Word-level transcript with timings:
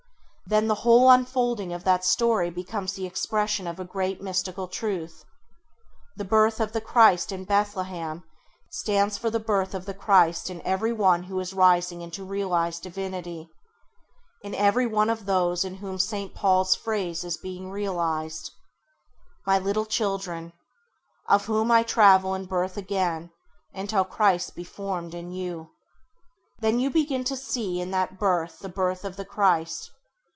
Then 0.47 0.67
the 0.67 0.75
whole 0.83 1.09
unfolding 1.09 1.71
of 1.71 1.85
that 1.85 2.03
story 2.03 2.49
becomes 2.49 2.91
the 2.91 3.05
expression 3.05 3.67
of 3.67 3.79
a 3.79 3.85
great 3.85 4.21
mystical 4.21 4.67
truth. 4.67 5.23
The 6.17 6.25
birth 6.25 6.59
of 6.59 6.73
the 6.73 6.81
Christ 6.81 7.31
in 7.31 7.45
Bethlehem 7.45 8.25
stands 8.69 9.17
for 9.17 9.29
the 9.29 9.39
birth 9.39 9.73
of 9.73 9.85
the 9.85 9.93
Christ 9.93 10.49
in 10.49 10.61
every 10.63 10.91
one 10.91 11.23
who 11.23 11.39
is 11.39 11.53
rising 11.53 12.01
into 12.01 12.25
realised 12.25 12.83
[Page 12.83 12.97
11] 12.97 13.11
divinity, 13.13 13.49
in 14.41 14.53
every 14.55 14.85
one 14.85 15.09
of 15.09 15.25
those 15.25 15.63
in 15.63 15.75
whom 15.75 15.95
S. 15.95 16.13
Paul's 16.35 16.75
phrase 16.75 17.23
is 17.23 17.37
being 17.37 17.71
realised: 17.71 18.51
ŌĆ£My 19.47 19.63
little 19.63 19.85
children, 19.85 20.51
of 21.29 21.45
whom 21.45 21.71
I 21.71 21.83
travail 21.83 22.33
in 22.33 22.43
birth 22.43 22.75
again 22.75 23.31
until 23.73 24.03
Christ 24.03 24.53
be 24.55 24.65
formed 24.65 25.13
in 25.13 25.31
youŌĆ£. 25.31 25.69
Then 26.59 26.81
you 26.81 26.89
begin 26.89 27.23
to 27.23 27.37
see 27.37 27.79
in 27.79 27.91
that 27.91 28.19
birth 28.19 28.59
the 28.59 28.67
birth 28.67 29.05
of 29.05 29.15
the 29.15 29.23
Christ. 29.23 29.89